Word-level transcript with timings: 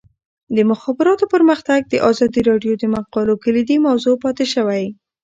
د 0.55 0.57
مخابراتو 0.71 1.25
پرمختګ 1.33 1.79
د 1.87 1.93
ازادي 2.09 2.41
راډیو 2.49 2.73
د 2.77 2.83
مقالو 2.95 3.33
کلیدي 3.43 3.77
موضوع 3.87 4.15
پاتې 4.23 4.45
شوی. 4.53 4.83